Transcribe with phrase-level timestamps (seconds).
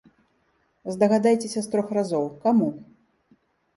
[0.95, 2.69] Здагадайцеся з трох разоў, каму?